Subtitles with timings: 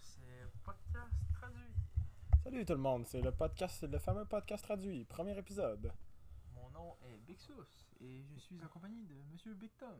[0.00, 1.72] c'est podcast traduit.
[2.42, 5.92] Salut tout le monde, c'est le podcast, c'est le fameux podcast traduit, premier épisode.
[6.54, 9.98] Mon nom est Bixus et je suis en compagnie de Monsieur Big Tom.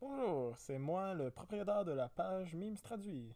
[0.00, 3.34] Bonjour, c'est moi le propriétaire de la page Memes traduit.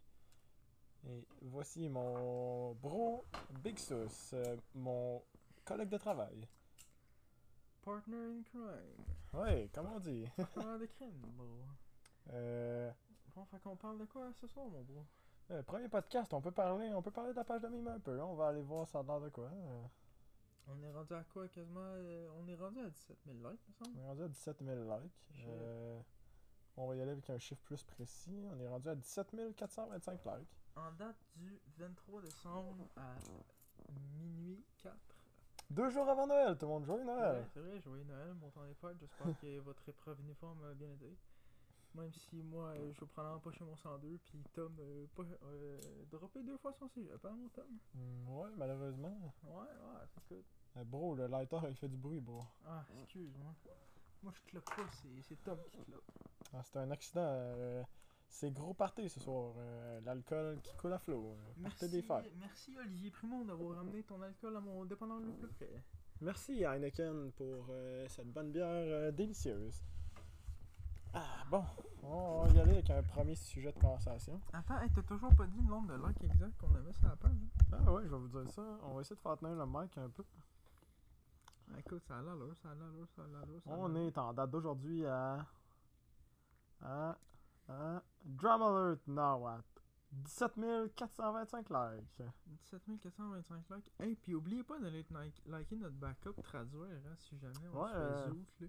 [1.07, 3.25] Et voici mon bro
[3.63, 5.23] Big Sus, euh, mon
[5.65, 6.47] collègue de travail.
[7.81, 9.05] Partner in crime.
[9.33, 10.25] Ouais, comment on dit?
[10.35, 11.47] Partenaire de crime, bro.
[12.31, 12.91] euh,
[13.35, 15.05] Bon, fait qu'on parle de quoi ce soir, mon bro?
[15.51, 17.99] Euh, Premier podcast, on peut parler, on peut parler de la page de meme un
[17.99, 18.19] peu.
[18.21, 19.45] On va aller voir ça l'air de quoi.
[19.51, 19.83] euh.
[20.67, 23.73] On est rendu à quoi quasiment euh, On est rendu à 17 000 likes, me
[23.81, 23.99] On semble.
[23.99, 25.29] est rendu à 17 000 likes.
[25.47, 25.99] Euh,
[26.77, 28.45] on va y aller avec un chiffre plus précis.
[28.51, 30.61] On est rendu à 17 425 likes.
[30.75, 33.15] En date du 23 décembre à
[34.19, 34.95] minuit 4.
[35.71, 37.45] Deux jours avant Noël, tout le monde, joyeux Ouais, Noël!
[37.53, 38.97] c'est vrai, joyeux Noël, mon temps des fêtes.
[38.99, 41.15] J'espère que votre épreuve uniforme a bien été.
[41.95, 45.79] Même si moi, euh, je vais prendre empocher mon 102, puis Tom, euh, pas, euh,
[46.11, 47.65] dropper deux fois son cégep, hein, mon Tom?
[47.95, 49.33] Hmm, ouais, malheureusement.
[49.43, 50.43] Ouais, ouais, c'est good.
[50.77, 52.43] Euh, bro, le lighter, il fait du bruit, bro.
[52.65, 53.53] Ah, excuse-moi.
[54.21, 56.03] Moi, je clope pas, c'est c'est Tom qui clope.
[56.53, 57.21] Ah, c'est un accident.
[57.25, 57.83] euh,
[58.27, 59.55] c'est gros party ce soir.
[59.57, 61.31] euh, L'alcool qui coule à flot.
[61.31, 62.31] euh, party des fêtes.
[62.37, 65.83] merci Olivier Primo d'avoir ramené ton alcool à mon dépendant le plus près.
[66.21, 69.81] Merci Heineken pour euh, cette bonne bière euh, délicieuse.
[71.13, 71.65] Ah, bon,
[72.03, 74.39] on va y aller avec un premier sujet de conversation.
[74.53, 77.15] Attends, hey, t'as toujours pas dit le nombre de likes exact qu'on avait sur la
[77.15, 77.31] page?
[77.73, 77.77] hein?
[77.85, 78.61] Ah ouais, je vais vous dire ça.
[78.83, 80.23] On va essayer de faire tenir le mic un peu.
[81.73, 83.61] Ah, Écoute, ça a l'allure, ça a l'allure, ça a l'allure.
[83.65, 85.45] On est en date d'aujourd'hui à.
[86.81, 87.17] à.
[87.67, 88.03] à.
[88.23, 89.63] Drum Alert Now at
[90.11, 92.21] 17 425 likes.
[92.71, 93.91] 17 425 likes.
[93.99, 97.89] Hey, puis oubliez pas d'aller like- liker notre backup traduire, hein, si jamais on Ouais,
[97.89, 98.67] se fait euh, zouk, là.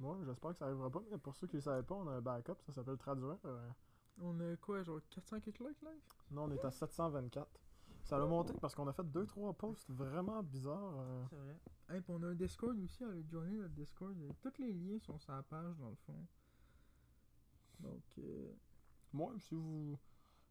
[0.00, 2.12] Moi, j'espère que ça arrivera pas, mais pour ceux qui ne savaient pas, on a
[2.12, 3.36] un backup, ça s'appelle Traduire.
[3.44, 3.68] euh,
[4.20, 6.00] On a quoi, genre 400 quelques likes live?
[6.30, 7.48] Nous, on est à 724.
[8.04, 10.98] Ça a monté parce qu'on a fait 2-3 posts vraiment bizarres.
[11.00, 11.24] euh.
[11.30, 11.56] C'est vrai.
[11.90, 14.16] Hey, puis on a un Discord aussi, allez joiner notre Discord.
[14.20, 16.26] Euh, Tous les liens sont sur la page, dans le fond.
[17.80, 18.52] Donc, euh,
[19.12, 19.98] Moi, si vous,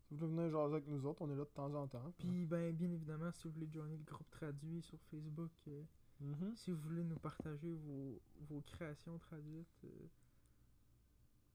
[0.01, 2.11] si vous voulez venir jaser avec nous autres, on est là de temps en temps.
[2.17, 5.83] Puis, ben, bien évidemment, si vous voulez joiner le groupe traduit sur Facebook, euh,
[6.19, 6.55] Mhm.
[6.55, 8.19] si vous voulez nous partager vos,
[8.49, 10.07] vos créations traduites, euh,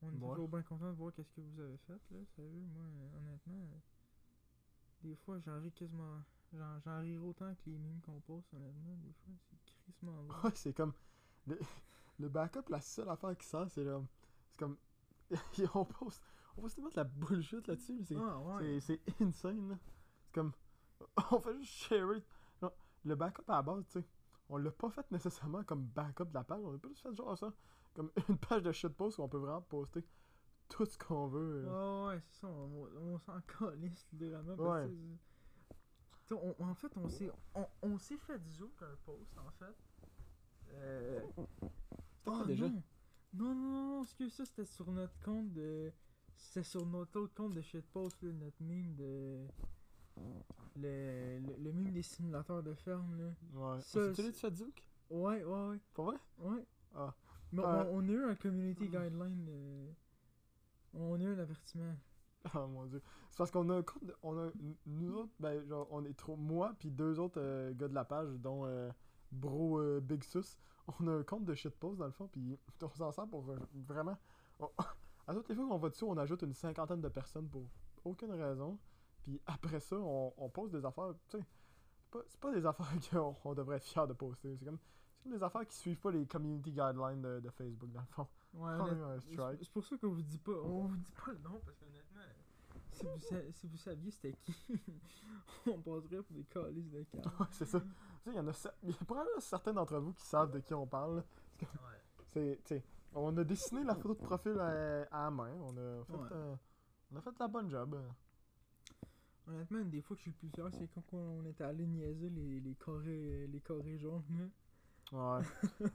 [0.02, 0.30] on est Ouais.
[0.30, 2.18] toujours bien content de voir qu'est-ce que vous avez fait, là.
[2.36, 3.78] Sérieux, moi, euh, honnêtement, euh,
[5.02, 6.22] des fois, j'en ris quasiment.
[6.52, 8.94] J'en, ris autant que les mimes qu'on poste, honnêtement.
[8.96, 10.22] Des fois, c'est crissement.
[10.44, 10.92] Ouais, c'est comme.
[11.46, 11.58] Le,
[12.18, 14.00] le backup, la seule affaire qui sort, c'est là.
[14.50, 14.76] C'est comme.
[15.74, 16.22] on poste.
[16.56, 18.04] On poste tellement de la bullshit là-dessus.
[18.04, 18.78] C'est Ah, ouais.
[19.20, 19.78] insane.
[20.26, 20.52] C'est comme.
[21.32, 22.24] On fait juste share it.
[22.60, 22.72] Genre,
[23.04, 24.04] le backup à la base, tu sais.
[24.52, 26.60] On l'a pas fait nécessairement comme backup de la page.
[26.62, 27.54] On a plus fait genre ça.
[27.94, 30.04] Comme une page de shitpost où on peut vraiment poster
[30.68, 31.66] tout ce qu'on veut.
[31.70, 34.52] Ah ouais, c'est ça, on, on s'en calisse littéralement.
[34.52, 34.58] Ouais.
[34.66, 38.96] Parce que, tu sais, on- en fait, on s'est on, on s'est fait zouk un
[39.06, 39.74] post, en fait.
[40.74, 41.20] Euh...
[42.22, 42.68] Quoi ah, déjà?
[42.68, 42.82] Non.
[43.32, 45.90] non, non, non, excuse ça, c'était sur notre compte de.
[46.36, 49.46] C'était sur notre autre compte de shitpost, là, notre meme de.
[50.76, 53.30] Le, le, le meme des simulateurs de ferme, là.
[53.54, 53.78] Ouais.
[53.82, 54.88] C'est- tu Duke?
[55.10, 55.80] Ouais, ouais, ouais.
[55.92, 56.16] Pour vrai?
[56.38, 56.64] Ouais.
[56.94, 57.14] Ah.
[57.52, 59.46] Mais Euh, on, on a eu un community guideline.
[59.50, 59.92] euh,
[60.94, 61.94] On a eu un avertissement.
[62.54, 63.02] Oh mon dieu.
[63.30, 64.50] C'est parce qu'on a un compte de- on a
[64.86, 68.04] nous autres ben genre on est trop moi puis deux autres euh, gars de la
[68.04, 68.90] page dont euh,
[69.30, 70.58] Bro Big Sus,
[71.00, 73.44] on a un compte de shitpost dans le fond puis on s'en sert pour
[73.86, 74.18] vraiment
[74.58, 74.70] on-
[75.28, 77.62] à toutes les fois qu'on va dessus, on ajoute une cinquantaine de personnes pour
[78.04, 78.76] aucune raison.
[79.22, 81.44] Puis après ça, on, on pose des affaires, tu sais,
[82.00, 84.78] c'est pas, pas des affaires qu'on on devrait être fier de poster, c'est comme
[85.22, 88.26] comme des affaires qui suivent pas les community guidelines de, de Facebook dans le fond.
[88.54, 88.76] Ouais,
[89.60, 92.20] c'est pour ça qu'on vous dit pas, on vous dit pas le nom parce qu'honnêtement,
[92.90, 94.52] si vous, sa- si vous saviez c'était qui,
[95.68, 97.32] on passerait pour des calices de cœur.
[97.40, 97.78] Ouais, c'est ça.
[97.80, 98.52] Tu sais, il y en a,
[99.06, 101.22] probablement certains d'entre vous qui savent de qui on parle.
[102.32, 102.84] C'est, tu sais,
[103.14, 105.52] on a dessiné la photo de profil à, à la main.
[105.60, 106.28] On a fait, Ouais.
[106.32, 106.56] euh,
[107.12, 107.96] on a fait la bonne job.
[109.48, 111.86] Honnêtement, une des fois que je suis le plus fier, c'est quand on était allé
[111.86, 114.22] niaiser les, les carrés, les carrés jaunes.
[115.10, 115.38] là.
[115.40, 115.44] Ouais.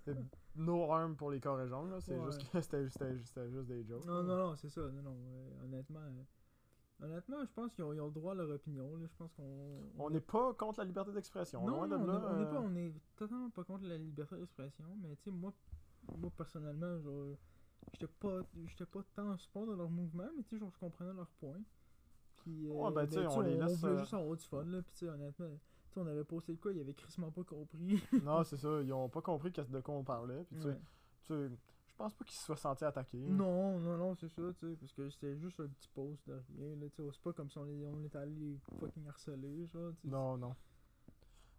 [0.56, 2.02] No harm pour les corps jaunes, là.
[2.02, 2.26] C'est Ouais.
[2.26, 4.06] juste que c'était, c'était juste des jokes.
[4.06, 4.24] Non, là.
[4.24, 4.82] non, non, c'est ça.
[4.82, 8.36] Non, non, euh, honnêtement, euh, honnêtement, je pense qu'ils ont, ils ont le droit à
[8.36, 8.96] leur opinion.
[8.98, 9.06] Là.
[9.08, 9.82] Je pense qu'on.
[9.98, 11.62] On n'est pas contre la liberté d'expression.
[11.66, 12.14] Non, Loin non, de on, là.
[12.14, 15.24] est, on est euh, pas, on est totalement pas contre la liberté d'expression, mais tu
[15.26, 15.54] sais, moi,
[16.18, 16.98] moi personnellement,
[17.94, 21.14] j'étais pas, j'étais pas tant en support de leur mouvement, mais tu sais, je comprenais
[21.14, 21.62] leurs points.
[22.48, 24.64] Puis, euh, Ouais, ben, tu sais, on les laisse, voulait euh, juste avoir du fun,
[24.64, 25.50] là, puis tu sais, honnêtement,
[25.98, 28.02] on avait posté de quoi, ils avaient crissement pas compris.
[28.24, 28.82] Non, c'est ça.
[28.82, 30.46] Ils ont pas compris de quoi on parlait.
[30.46, 30.72] Puis, tu
[31.24, 33.18] sais, je pense pas qu'il se soit senti attaqué.
[33.20, 33.30] là.
[33.30, 36.42] Non, non, non, c'est ça, tu sais, parce que c'était juste un petit post de
[36.58, 39.92] rien, là, tu sais, c'est pas comme si on, on était allé fucking harceler, genre,
[40.00, 40.08] tu sais.
[40.08, 40.56] Non, non.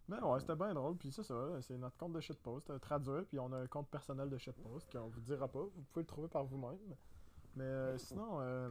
[0.07, 0.95] Mais ouais, c'était bien drôle.
[0.97, 2.67] Puis c'est ça, c'est notre compte de shitpost.
[2.71, 5.59] euh, traduire, puis on a un compte personnel de shitpost qu'on vous dira pas.
[5.61, 6.79] Vous pouvez le trouver par vous-même.
[7.55, 8.69] Mais euh, sinon, euh,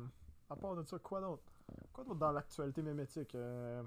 [0.50, 1.44] à part de ça, quoi d'autre?
[1.92, 3.34] Quoi d'autre dans l'actualité mémétique?
[3.34, 3.82] Euh,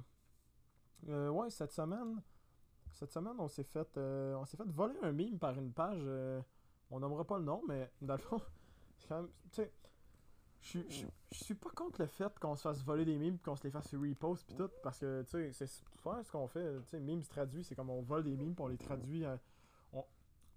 [1.10, 2.22] euh, Ouais, cette semaine,
[2.94, 6.04] cette semaine, on s'est fait, euh, on s'est fait voler un meme par une page.
[6.89, 8.39] on nommera pas le nom, mais dans le fond,
[8.98, 9.72] c'est quand même, tu sais.
[10.63, 10.80] Je
[11.31, 13.72] suis- pas contre le fait qu'on se fasse voler des memes pis qu'on se les
[13.72, 17.00] fasse repost pis tout parce que tu sais c'est souvent ce qu'on fait tu sais
[17.00, 19.36] memes traduits c'est comme on vole des memes pis on les traduit euh,
[19.92, 20.06] on,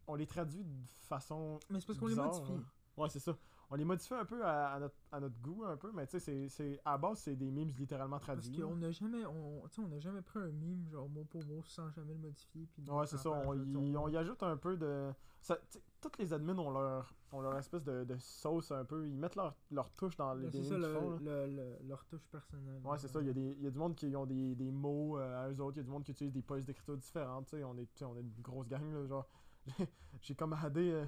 [0.08, 0.68] on les traduit de
[1.08, 2.52] façon Mais c'est parce qu'on les modifie.
[2.52, 2.64] hein.
[2.98, 3.34] ouais c'est ça
[3.70, 6.12] on les modifie un peu à, à notre, à notre goût un peu mais tu
[6.12, 9.62] sais c'est- à la base c'est des memes littéralement Parce traduits qu'on n'a jamais, on,
[9.64, 9.88] on
[10.22, 12.66] pris un mime, genre mot pour mot, sans jamais le modifier.
[12.72, 13.30] Puis Ouais, c'est ça.
[13.30, 15.12] On y, on y ajoute un peu de.
[15.40, 15.58] Ça,
[16.00, 19.06] toutes les admins ont leur, ont leur espèce de, de sauce un peu.
[19.06, 21.18] Ils mettent leur, leur touche dans les c'est ça, font.
[21.20, 22.80] le, le- leur touche personnelle.
[22.82, 23.20] Ouais, c'est ça.
[23.20, 25.50] Il y, a des, y a du monde qui ont des, des mots euh, à
[25.50, 25.76] eux autres.
[25.76, 27.46] Il y a du monde qui utilise des polices d'écriture différentes.
[27.46, 27.64] tu sais.
[27.64, 28.82] On est, on une grosse gang.
[28.90, 29.28] Là, genre,
[29.78, 29.88] j'ai-
[30.22, 30.90] j'ai comme adé.
[30.92, 31.04] euh,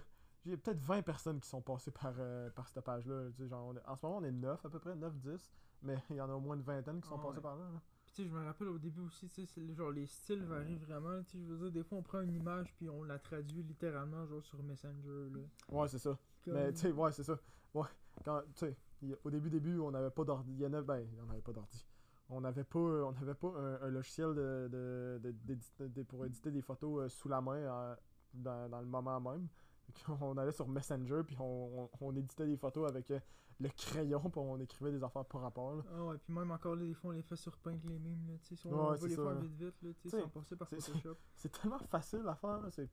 [0.46, 3.28] j'ai peut-être 20 personnes qui sont passées par, euh, par cette page-là.
[3.36, 5.50] tu sais, Genre, on est- en ce moment, on est 9 à peu près, 9-10.
[5.82, 7.42] Mais il y en a au moins une vingtaine qui sont Ah passées ouais.
[7.42, 7.64] par là.
[7.64, 7.80] là.
[8.06, 9.28] Puis tu sais, je me rappelle au début aussi,
[9.74, 11.22] genre les styles varient vraiment.
[11.24, 13.62] Tu sais, je veux dire, des fois on prend une image puis on la traduit
[13.62, 15.28] littéralement, genre sur Messenger.
[15.34, 15.40] Là.
[15.70, 16.16] Ouais, c'est ça.
[16.46, 17.38] Mais Comme- tu sais, ouais, c'est ça.
[17.74, 17.88] Ouais.
[18.24, 20.52] Quand, tu sais, il y a- au début, début, on n'avait pas d'ordi.
[20.54, 21.84] Il y en a, ben, on n'avait pas d'ordi.
[22.30, 26.02] On n'avait pas, euh, on n'avait pas un, un logiciel de, de, de- d'édit- de-
[26.04, 27.96] pour éditer des photos euh, sous la main euh,
[28.32, 29.46] dans, dans le moment même.
[30.06, 33.20] Qu'on allait sur Messenger puis on, on, on éditait des photos avec euh,
[33.60, 35.76] le crayon puis on écrivait des affaires par rapport.
[35.76, 35.82] là.
[35.94, 38.26] Ah ouais, puis même encore là, des fois on les fait sur Paint les mimes,
[38.28, 39.40] là, tu sais, si on Ouais, veut les ça, faire là.
[39.40, 41.16] vite vite, là, tu sais, sans passer par Photoshop.
[41.34, 42.60] C'est tellement facile à faire.
[42.70, 42.88] C'est,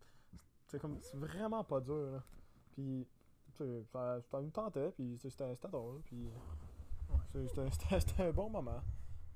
[0.68, 2.12] c'est comme, c'est vraiment pas dur.
[2.12, 2.24] Là.
[2.72, 3.08] Puis,
[3.92, 6.02] ça, ça nous tentait puis c'était, drôle.
[6.02, 6.28] Puis,
[8.00, 8.82] c'était un bon moment.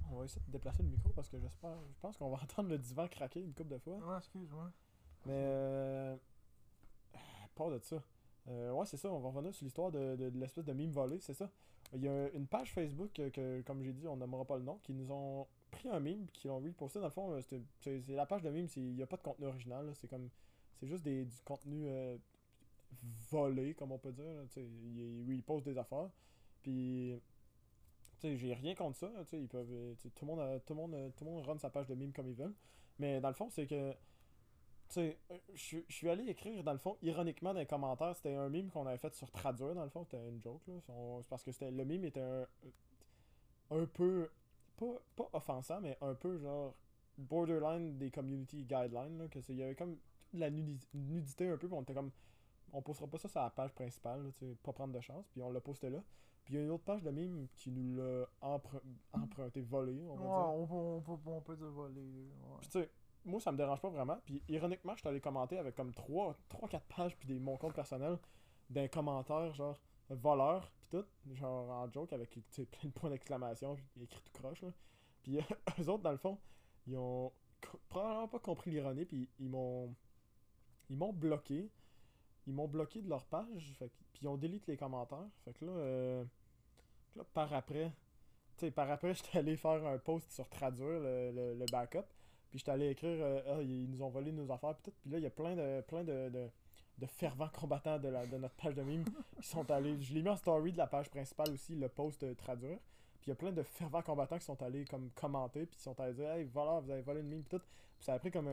[0.09, 2.69] On va essayer de déplacer le micro parce que j'espère, je pense qu'on va entendre
[2.69, 3.97] le divan craquer une couple de fois.
[3.97, 4.71] Ouais, excuse-moi.
[5.25, 6.15] Mais, euh,
[7.57, 8.01] pas de ça.
[8.49, 11.33] Euh, ouais, c'est ça, on va revenir sur l'histoire de, l'espèce de mime volé, c'est
[11.33, 11.49] ça.
[11.93, 14.79] Il y a une page Facebook que, comme j'ai dit, on nommera pas le nom,
[14.83, 16.99] qui nous ont pris un mime, qui l'ont reposté.
[16.99, 17.41] Dans le fond, euh,
[17.81, 20.29] c'est la page de mime, il n'y a pas de contenu original, c'est comme.
[20.79, 22.17] C'est juste des, du contenu euh,
[23.31, 24.25] volé, comme on peut dire.
[24.25, 26.09] là, sais, Ils repostent des affaires.
[26.61, 27.19] Puis.
[28.23, 29.11] J'ai rien contre ça.
[29.33, 31.93] Ils peuvent, tout, le monde tout, le monde, tout le monde run sa page de
[31.93, 32.55] mime comme ils veulent.
[32.97, 33.93] Mais dans le fond, c'est que.
[34.89, 38.35] Tu sais, euh, je suis- allé écrire, dans le fond, ironiquement, dans les commentaires, c'était
[38.35, 40.75] un mime qu'on avait fait sur traduire, dans le fond, c'était une joke, là.
[40.89, 42.47] On- C'est parce que c'était le mime était un,
[43.71, 44.29] un peu,
[44.77, 46.73] pas, pas offensant, mais un peu genre
[47.17, 49.97] borderline des community guidelines, là, que il y avait comme
[50.33, 52.11] de la nudi- nudité un peu, puis on était comme,
[52.73, 55.25] on postera pas ça sur la page principale, là, tu sais, pas prendre de chance,
[55.31, 56.01] puis on l'a posté là.
[56.45, 58.81] Puis il y a une autre page de mime qui nous l'a empr-
[59.11, 60.73] emprunté, volé, on Ouais, va dire.
[60.73, 61.95] on, on, peut- on peut dire voler.
[61.95, 62.57] là, ouais.
[62.61, 62.89] Puis tu sais,
[63.27, 64.17] moi ça me dérange pas vraiment.
[64.25, 66.35] Puis ironiquement, je t'allais commenter avec comme 3-4
[66.95, 68.17] pages puis des mon compte personnel
[68.69, 69.79] d'un commentaire genre
[70.09, 74.61] voleur puis tout, genre en joke avec plein de points d'exclamation puis écrit tout croche
[74.61, 74.69] là.
[75.23, 75.39] Puis
[75.79, 76.37] eux autres dans le fond,
[76.87, 77.31] ils ont
[77.89, 79.93] probablement pas compris l'ironie puis ils m'ont
[80.89, 81.69] ils m'ont bloqué.
[82.45, 85.27] Ils m'ont bloqué de leur page, fait puis ils ont delete les commentaires.
[85.43, 86.23] Fait que là, euh,
[87.17, 87.91] là par après,
[88.55, 92.05] tu sais, par après, j'étais allé faire un post sur traduire le, le backup.
[92.49, 94.97] Puis j'étais allé écrire euh, Ah, ils nous ont volé nos affaires puis tout.
[95.01, 96.47] Puis là, il y a plein de plein de, de,
[96.97, 99.05] de fervents combattants de, la, de notre page de mime
[99.41, 99.99] qui sont allés.
[100.01, 102.77] Je l'ai mis en story de la page principale aussi, le post euh, traduire.
[103.21, 105.83] Puis il y a plein de fervents combattants qui sont allés comme commenter, puis ils
[105.83, 107.63] sont allés dire Hey, voilà, vous avez volé une mime, puis tout.
[107.97, 108.49] Puis ça a pris comme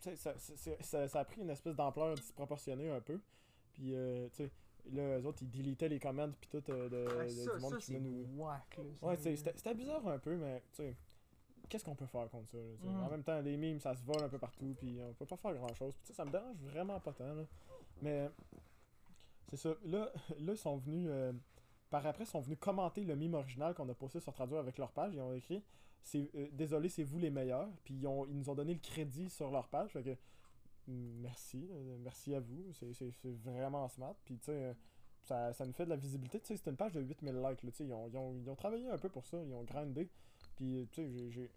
[0.00, 0.34] sais, Ça,
[0.80, 3.20] ça, ça, a pris une espèce d'ampleur disproportionnée un peu.
[3.72, 4.50] Puis, euh, tu sais,
[4.92, 7.78] là, eux autres, ils délitaient les comments, puis tout, euh, de, Ouais, ça, du monde
[7.78, 8.42] qui venait nous.
[8.42, 8.84] whack, là.
[9.02, 10.96] Ouais, c'était bizarre un peu, mais tu sais,
[11.68, 12.58] qu'est-ce qu'on peut faire contre ça?
[12.58, 12.90] là?
[12.90, 13.02] Mhm.
[13.04, 15.36] En même temps, les mimes, ça se vole un peu partout, puis on peut pas
[15.36, 15.94] faire grand chose.
[16.04, 17.34] Puis ça me dérange vraiment pas tant.
[17.34, 17.44] Là.
[18.02, 18.28] Mais
[19.50, 19.74] c'est ça.
[19.84, 21.06] Là, là, ils sont venus.
[21.10, 21.32] euh,
[21.90, 24.76] par après, ils sont venus commenter le mime original qu'on a posté sur Traduire avec
[24.78, 25.14] leur page.
[25.14, 25.62] Ils ont écrit
[26.02, 27.70] c'est, euh, Désolé, c'est vous les meilleurs.
[27.84, 29.90] Puis ils, ont, ils nous ont donné le crédit sur leur page.
[29.92, 30.10] Fait que
[30.86, 31.66] mm, merci.
[31.70, 32.72] euh, merci à vous.
[32.72, 34.14] C'est, c'est, c'est vraiment smart.
[34.24, 34.52] Puis tu sais.
[34.52, 34.74] euh,
[35.22, 36.40] ça, ça nous fait de la visibilité.
[36.40, 37.62] Tu sais, c'est une page de 8000 likes.
[37.62, 39.42] Là, ils, ont, ils, ont, ils ont travaillé un peu pour ça.
[39.44, 40.10] Ils ont grindé.
[40.56, 41.50] Puis, tu sais,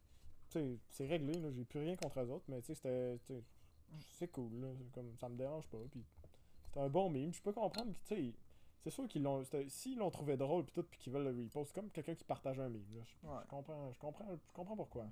[0.90, 1.52] c'est réglé, là.
[1.52, 2.46] J'ai plus rien contre eux autres.
[2.48, 3.20] Mais, tu sais, c'était.
[4.14, 4.68] C'est cool, là.
[4.94, 5.78] Comme, ça me dérange pas.
[5.92, 6.04] Puis,
[6.66, 7.34] c'était un bon meme.
[7.34, 8.34] Je peux comprendre que, tu sais.
[8.84, 9.44] C'est sûr qu'ils l'ont.
[9.68, 12.24] S'ils l'ont trouvé drôle, puis tout, puis qu'ils veulent le repost, c'est comme quelqu'un qui
[12.24, 13.02] partage un meme, là.
[13.04, 13.36] Je, Ouais.
[13.44, 15.06] je comprends, je comprends, je comprends pourquoi.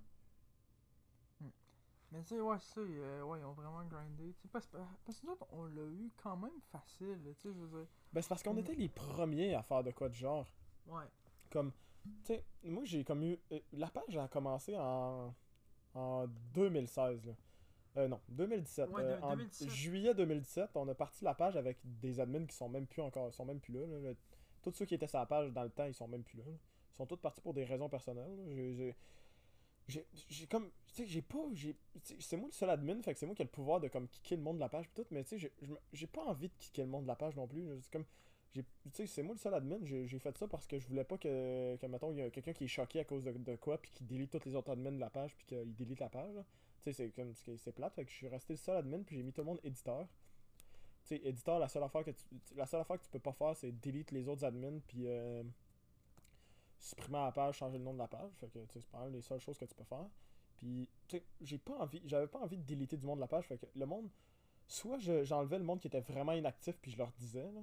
[2.12, 4.34] Mais tu sais, ouais, c'est ça, euh, ouais, ils ont vraiment grindé.
[4.52, 4.68] Parce,
[5.06, 7.88] parce que nous autres, on l'a eu quand même facile, tu sais, je veux dire.
[8.12, 8.60] Ben, c'est parce qu'on Mm.
[8.60, 10.48] était les premiers à faire de quoi de genre.
[10.88, 11.04] Ouais.
[11.52, 11.72] Comme,
[12.04, 13.40] tu sais, moi j'ai comme eu.
[13.52, 15.34] euh, la page a commencé en.
[15.96, 17.34] en 2016, là.
[17.98, 18.90] Euh, non, 2017.
[18.92, 19.70] Ouais, Euh, en 2017.
[19.70, 23.34] juillet 2017, on a parti la page avec des admins qui sont même plus encore.
[23.34, 23.86] sont même plus là.
[23.86, 24.14] là.
[24.62, 26.44] Tous ceux qui étaient sur la page dans le temps, ils sont même plus là.
[26.46, 26.52] là.
[26.94, 28.94] Ils sont tous partis pour des raisons personnelles.
[29.88, 30.70] J'ai- j'ai- comme.
[30.88, 31.40] Tu sais, j'ai pas.
[31.54, 31.76] j'ai-
[32.20, 34.08] C'est moi le seul admin, fait que c'est moi qui ai le pouvoir de comme
[34.08, 35.52] kicker le monde de la page pis tout, mais tu sais,
[35.94, 37.68] j'ai- pas envie de kicker le monde de la page non plus.
[37.82, 38.06] C'est comme.
[38.54, 38.64] Tu
[38.94, 41.78] sais, c'est moi le seul admin, j'ai fait ça parce que je voulais pas que,
[41.88, 44.32] mettons, il y a quelqu'un qui est choqué à cause de, quoi, puis qui délite
[44.32, 46.34] tous les autres admins de la page, puis qu'il délite la page.
[46.84, 47.34] Tu sais, c'est comme.
[47.36, 49.46] c'est- plate, fait que je suis resté le seul admin, puis j'ai mis tout le
[49.46, 50.08] monde éditeur.
[51.06, 54.44] Tu sais, éditeur, la seule affaire que tu, peux pas faire, c'est delete les autres
[54.44, 55.44] admins, puis euh,
[56.80, 58.32] supprimer la page, changer le nom de la page.
[58.40, 60.08] Fait que, c'est pas les seules choses que tu peux faire.
[60.58, 63.46] Puis, tu j'ai pas envie, j'avais pas envie de déliter du monde de la page.
[63.46, 64.10] Fait que le monde,
[64.68, 67.62] soit je- j'enlevais le monde qui était vraiment inactif, puis je leur disais, là.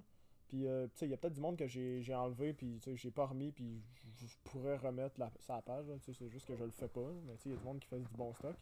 [0.48, 2.78] Puis, euh, tu sais, il y a peut-être du monde que j'ai j'ai enlevé, puis,
[2.78, 3.82] tu sais, j'ai pas remis, puis
[4.14, 5.86] je, pourrais remettre la, sa page.
[5.86, 7.10] Tu sais, c'est juste que je le fais pas.
[7.24, 8.56] Mais, tu sais, il y a du monde qui fait du bon stock.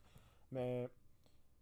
[0.50, 0.88] Mais,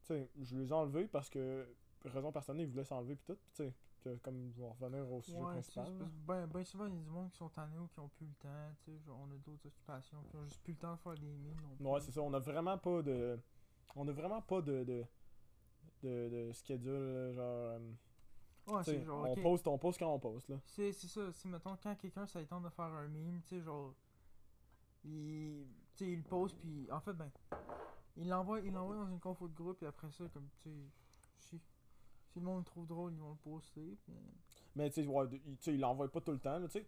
[0.05, 1.67] tu sais, je les ai enlevés parce que,
[2.05, 3.39] raison personnelle, ils voulaient s'enlever, puis tout.
[3.43, 3.73] Puis, tu
[4.11, 5.93] sais, comme je vais revenir au sujet Ouais, principal.
[6.27, 8.27] ben, ben souvent, il y a du monde qui sont tannés ou qui ont plus
[8.27, 10.95] le temps, tu sais, genre, on a d'autres occupations, qui ont juste plus le temps
[10.95, 11.57] de faire des mimes.
[11.81, 12.21] Ouais, c'est ça.
[12.23, 13.39] On a vraiment pas de.
[13.97, 14.85] On a vraiment pas de.
[14.85, 15.05] de,
[16.03, 17.45] de, de schedule, genre.
[17.73, 17.79] euh,
[18.67, 20.57] Ouais, c'est genre, on, poste, on poste quand on poste, là.
[20.65, 23.95] C'est c'est ça, si mettons quand quelqu'un tente de faire un meme, tu sais genre
[25.05, 25.67] il
[25.97, 27.31] tu sais il le pose puis en fait ben
[28.17, 30.71] il l'envoie il l'envoie dans une confo de groupe et après ça comme tu
[31.41, 31.59] sais
[32.29, 33.99] si le monde le trouve drôle, ils vont le poster.
[34.05, 34.15] puis-
[34.75, 36.79] Mais tu sais, ouais, il- tu sais, il l'envoie pas tout le temps, là, tu
[36.81, 36.87] sais.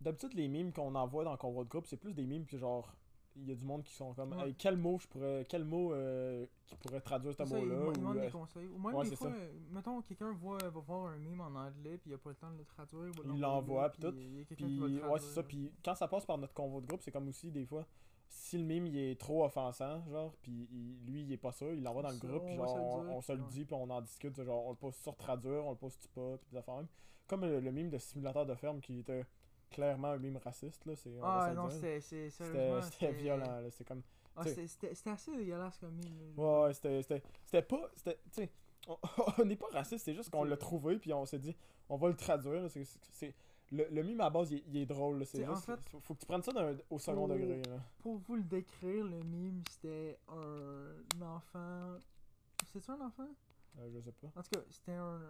[0.00, 2.56] D'habitude, les mimes qu'on envoie dans le convoi de groupe, c'est plus des mimes que
[2.56, 2.94] genre.
[3.38, 4.32] Il y a du monde qui sont comme.
[4.32, 4.48] Ouais.
[4.48, 5.44] Hey, quel mot je pourrais.
[5.48, 8.66] Quel mot euh, qui pourrait traduire ce mot-là il ou, euh, des conseils.
[8.66, 9.36] Ou même ouais, des c'est fois, ça.
[9.70, 12.50] mettons, quelqu'un voit, va voir un meme en anglais, puis il a pas le temps
[12.50, 13.12] de le traduire.
[13.24, 14.12] Il l'envoie, là, puis tout.
[14.56, 15.42] Puis, ouais, c'est ça.
[15.42, 17.86] Puis, quand ça passe par notre convoi de groupe, c'est comme aussi des fois,
[18.28, 21.72] si le mime il est trop offensant, genre, puis il- lui il est pas sûr,
[21.72, 23.88] il l'envoie dans le groupe, puis genre, se le on, se le dit, puis on
[23.90, 26.76] en discute, genre, on le poste sur traduire, on le poste pas, puis des affaires
[26.76, 26.88] même.
[27.28, 29.24] Comme le, le mime de simulateur de ferme qui était
[29.70, 31.16] clairement un mime raciste, là, c'est.
[31.22, 34.02] Ah non, c'était c'est- C'était sérieusement, c'était violent, là, c'est comme.
[34.36, 34.50] Ah, t'sais.
[34.50, 37.90] c'était- C'était c'était assez dégueulasse comme je- Ouais, ouais, c'était c'était- c'était pas.
[37.96, 38.18] C'était.
[38.32, 38.52] Tu sais,
[38.88, 38.98] on-
[39.44, 40.50] n'est pas raciste, c'est juste qu'on T'sais.
[40.50, 41.56] l'a trouvé, puis on s'est dit,
[41.88, 43.34] on va le traduire, là, c'est-.
[43.72, 45.66] Le, le mime à base, il, est- il est drôle, là, c'est T'sais, en juste.
[45.66, 47.78] fait, faut, faut que tu prennes ça d'un- au second degré, là.
[47.98, 51.96] Pour vous le décrire, le meme, c'était un enfant.
[52.72, 53.26] C'est-tu un enfant?
[53.78, 54.28] Euh, je sais pas.
[54.36, 55.20] En tout cas, c'était un,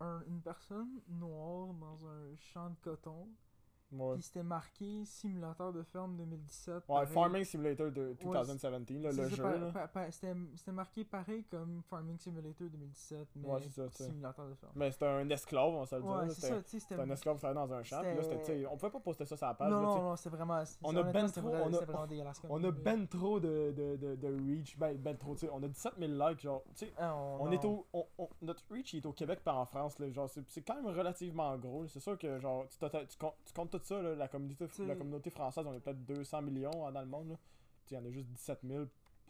[0.00, 3.28] un- une personne noire dans un champ de coton.
[3.94, 4.14] Ouais.
[4.14, 6.74] Puis c'était marqué Simulateur de ferme 2017.
[6.74, 7.08] Ouais, pareil.
[7.08, 8.70] Farming Simulator de Ouais, 2017,
[9.02, 10.10] là, C'est le jeu, là.
[10.10, 13.88] C'était marqué pareil comme Farming Simulator 2017, mais Ouais, c'est ça.
[13.90, 14.72] Simulateur de ferme.
[14.74, 16.08] Mais c'était un esclave, on se le dit.
[16.08, 18.76] Ouais, là, c'est C'était un esclave qui travaillait dans un champ, puis là, c'était, on
[18.76, 20.64] pouvait pas poster ça sur la page, Non, là, non, non, c'était vraiment.
[20.64, 22.70] c'est- On a ben trop- vrai- on a- On là.
[22.70, 25.50] ben trop de, de, de, de reach, ben, ben trop, tu sais.
[25.52, 26.92] On a 17 000 likes, genre, tu sais.
[26.98, 27.52] Ah, On non.
[27.52, 27.86] est au.
[27.92, 29.98] on- on- notre reach est au Québec par en France.
[29.98, 31.82] Là, genre, c'est, c'est quand même relativement gros.
[31.82, 31.88] là.
[31.88, 35.64] C'est sûr que genre, tu, tu comptes tout ça, là, la, communauté, la communauté française,
[35.66, 37.38] on est peut-être 200 millions hein, dans le monde.
[37.90, 38.84] Il y en a juste 17 000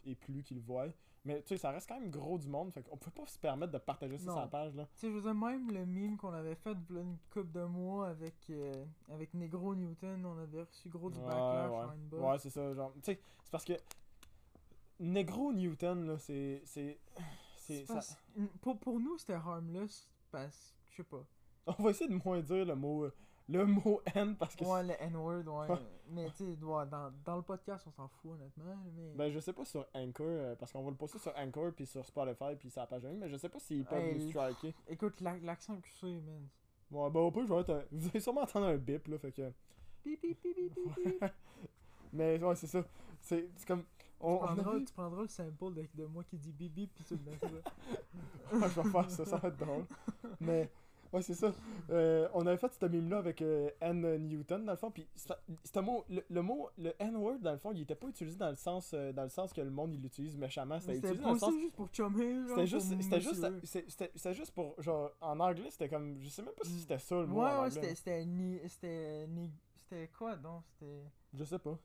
[0.06, 0.86] et plus qui le voient.
[1.26, 2.70] Mais tu sais, ça reste quand même gros du monde.
[2.72, 4.74] Fait qu'on peut pas se permettre de partager ça sur la page.
[4.74, 4.84] Là.
[4.94, 8.08] Tu sais, je veux dire, même le meme qu'on avait fait une couple de mois
[8.08, 11.94] avec, euh, avec Negro Newton, on avait reçu gros du Ouais, backlash ouais.
[11.96, 12.22] une box.
[12.22, 12.74] Ouais, c'est ça.
[12.74, 13.72] Genre, tu sais, c'est parce que
[15.00, 16.62] Negro Newton, là, c'est.
[16.64, 16.98] C'est.
[17.56, 18.00] c'est ça-
[18.60, 21.24] pour, pour nous, c'était harmless parce que, je sais pas.
[21.78, 23.04] On va essayer de moins dire le mot.
[23.04, 23.14] euh,
[23.48, 24.64] Le mot N parce que.
[24.64, 25.68] Ouais, le N-word, ouais.
[25.74, 25.78] Ouais.
[26.10, 28.76] mais tu sais, dans, dans le podcast, on s'en fout, honnêtement.
[28.96, 29.12] Mais...
[29.14, 31.84] Ben, je sais pas sur Anchor, euh, parce qu'on va le poster sur Anchor, puis
[31.86, 34.30] sur Spotify, puis sur la page 1, mais je sais pas s'ils peuvent Hey, nous
[34.30, 34.74] striker.
[34.88, 36.48] Écoute, la- l'accent que c'est, man.
[36.90, 39.18] Ouais, ben, au pire, je vais être un- Vous allez sûrement entendre un bip, là,
[39.18, 39.52] fait que.
[40.02, 41.24] Pip, pip, pip, pip.
[42.12, 42.82] mais, ouais, c'est ça.
[43.20, 43.84] C'est comme.
[44.20, 46.72] On, Tu on prendras, avait- tu prendras le sample de, de moi qui dit bip
[46.72, 47.48] bip puis tu le mettras.
[48.52, 49.84] Ouais, je vais faire ça, ça va être drôle.
[50.40, 50.70] Mais,
[51.14, 51.52] ouais, c'est ça.
[51.90, 54.16] Euh, on avait fait ce meme-là avec euh, N.
[54.18, 55.06] Newton, dans le fond, puis
[55.74, 58.50] un mot, le, le mot, le N-word, dans le fond, il était pas utilisé dans
[58.50, 60.80] le sens, euh, dans le sens que le monde, il l'utilise méchamment.
[60.80, 62.48] C'était C'était utilisé pas dans le sens aussi juste pour chummer.
[62.48, 66.42] C'était juste, pour c'était juste, c'était juste pour, genre, en anglais, c'était comme, je sais
[66.42, 67.94] même pas si c'était ça le mot Ouais, ouais, c'était.
[67.94, 68.60] C'était ni.
[68.68, 69.50] C'était ni.
[69.76, 71.04] C'était quoi donc C'était.
[71.32, 71.78] Je sais pas.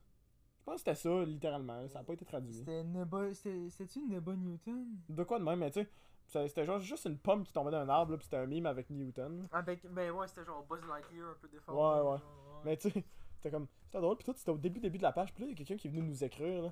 [0.70, 2.54] Je pense que c'était ça, littéralement, ça a pas été traduit.
[2.54, 3.34] C'était Neba.
[3.34, 3.70] C'était.
[3.70, 4.86] C'était-tu Neba Newton?
[5.10, 5.82] De quoi de même, mais tu
[6.28, 8.68] sais, c'était genre juste une pomme qui tombait d'un arbre, là, pis c'était un mime
[8.68, 9.48] avec Newton.
[9.52, 9.86] Avec.
[9.92, 11.80] Ben ouais, c'était genre Buzz Lightyear un peu déformé.
[11.82, 12.18] Ouais, ouais.
[12.20, 13.04] genre, Mais tu sais,
[13.38, 15.48] c'était comme, c'était drôle, pis tout, c'était au début, début de la page, pis là,
[15.48, 16.72] il y a quelqu'un qui est venu nous écrire, là.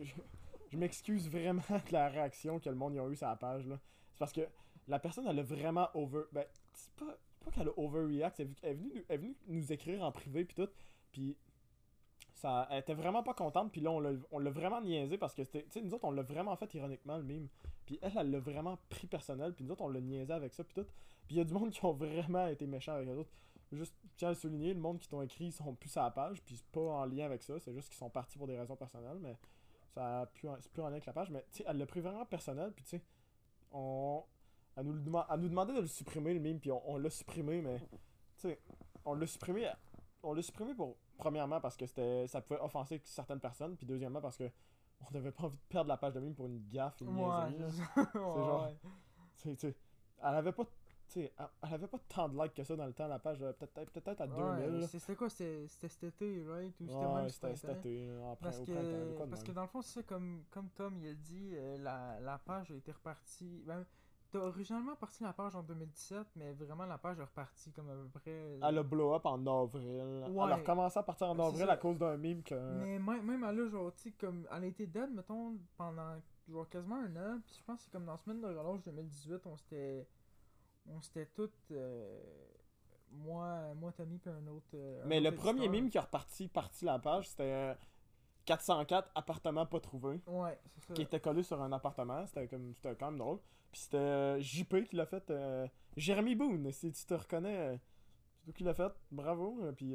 [0.00, 0.14] Je-
[0.70, 3.64] je m'excuse vraiment de la réaction que le monde y a eu sur la page,
[3.68, 3.78] là.
[4.12, 4.40] C'est parce que
[4.88, 6.22] la personne, elle a vraiment over...
[6.32, 9.02] Ben, c'est pas, c'est pas qu'elle a overreact, elle, est venue- elle est venue, nous-
[9.08, 10.68] elle est venue nous écrire en privé, puis tout,
[11.12, 11.36] puis
[12.40, 15.62] ça, elle était vraiment pas contente, puis là, on l'a, vraiment niaisé, parce que, tu
[15.68, 17.48] sais, nous autres, on l'a vraiment fait ironiquement, le mime,
[17.84, 20.64] puis elle, elle l'a vraiment pris personnel, puis nous autres, on l'a niaisé avec ça,
[20.64, 20.86] puis tout,
[21.26, 23.30] puis il y a du monde qui ont vraiment été méchants avec les autres.
[23.72, 26.10] Juste, tiens à le souligner, le monde qui t'ont écrit, ils sont plus à la
[26.10, 28.58] page, puis c'est pas en lien avec ça, c'est juste qu'ils sont partis pour des
[28.58, 29.36] raisons personnelles, mais
[29.94, 31.76] ça a plus, en- c'est plus en lien avec la page, mais tu sais, elle
[31.78, 33.02] l'a pris vraiment personnel, puis tu sais,
[33.72, 34.24] on.
[34.76, 37.60] Elle nous, elle nous demandait de le supprimer, le mime, puis on, on l'a supprimé,
[37.60, 37.78] mais
[38.38, 38.60] tu sais,
[39.04, 39.68] on l'a supprimé,
[40.22, 44.20] on l'a supprimé pour, premièrement, parce que c'était ça pouvait offenser certaines personnes, puis deuxièmement,
[44.20, 44.44] parce que
[45.00, 47.50] on n'avait pas envie de perdre la page de mime pour une gaffe, une Ouais,
[47.50, 48.76] niaiserie, c'est genre- ouais.
[50.22, 50.64] Elle avait pas,
[51.16, 51.30] elle,
[51.62, 54.20] avait pas tant de likes que ça dans le temps, la page, euh, peut-être peut-être
[54.20, 54.86] à 2000, Ouais, là.
[54.86, 56.78] c'est- C'était quoi C'était cet été, right?
[56.80, 58.08] Ou c'était Ouais, c'était cet été,
[58.40, 61.78] Parce que, parce que dans le fond, c'est comme, comme Tom il a dit, euh,
[61.78, 63.62] la, la page a été repartie.
[63.66, 63.84] Ben,
[64.30, 67.94] t'as originalement parti la page en 2017, mais vraiment la page est repartie comme à
[67.94, 68.30] peu près.
[68.30, 69.86] euh, Elle a blow up en avril.
[69.86, 70.54] Elle a Ouais.
[70.54, 72.54] recommencé à partir en avril à cause d'un meme que.
[72.54, 76.16] Mais même, même elle a, genre, tu comme, elle a été dead, mettons, pendant,
[76.48, 77.40] genre, quasiment un an.
[77.44, 80.06] Puis je pense que c'est comme dans la semaine de relâche 2018, on s'était.
[80.88, 81.52] On s'était toutes.
[81.72, 82.20] euh,
[83.12, 84.66] moi, moi, Tommy, puis un autre.
[84.74, 87.76] euh, un Mais le premier meme qui a reparti parti la page, c'était
[88.44, 90.20] 404 appartements pas trouvés.
[90.26, 90.94] Ouais, c'est ça.
[90.94, 92.26] Qui était collé sur un appartement.
[92.26, 93.38] C'était comme c'était quand même drôle.
[93.72, 95.28] Puis c'était euh, JP qui l'a fait.
[95.30, 95.66] euh,
[95.96, 97.56] Jérémy Boone, si tu te reconnais.
[97.56, 97.76] euh,
[98.38, 98.92] c'est toi qui l'a fait.
[99.12, 99.60] Bravo.
[99.62, 99.94] euh, Puis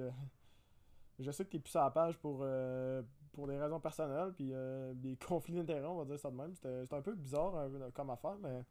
[1.19, 3.01] je sais que t'es plus sur la page pour, euh,
[3.33, 4.33] pour des raisons personnelles.
[4.33, 6.53] Puis euh, des conflits d'intérêts, on va dire ça de même.
[6.55, 8.63] C'était c'était un peu bizarre un peu comme affaire, mais.